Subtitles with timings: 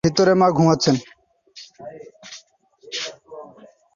[0.03, 0.91] ভিতরে মা ঘুমাচ্ছে।